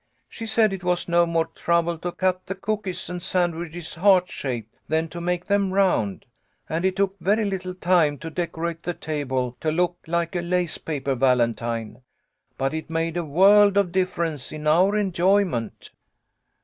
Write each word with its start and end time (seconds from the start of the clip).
She 0.27 0.47
said 0.47 0.73
it 0.73 0.83
was 0.83 1.07
no 1.07 1.27
more 1.27 1.45
trouble 1.45 1.95
to 1.99 2.11
cut 2.11 2.47
the 2.47 2.55
cookies 2.55 3.07
and 3.07 3.21
sandwiches 3.21 3.93
heart 3.93 4.29
shaped 4.31 4.75
than 4.87 5.07
to 5.09 5.21
make 5.21 5.45
them 5.45 5.71
round, 5.71 6.25
and 6.67 6.83
it 6.85 6.95
took 6.95 7.19
very 7.19 7.45
little 7.45 7.75
time 7.75 8.17
to 8.17 8.31
decorate 8.31 8.81
the 8.81 8.95
table 8.95 9.55
to 9.61 9.71
look 9.71 9.97
like 10.07 10.35
a 10.35 10.41
lace 10.41 10.79
paper 10.79 11.13
valentine, 11.13 12.01
but 12.57 12.73
it 12.73 12.89
made 12.89 13.15
a 13.15 13.23
world 13.23 13.77
of 13.77 13.91
difference 13.91 14.51
in 14.51 14.65
our 14.65 14.97
enjoyment. 14.97 15.91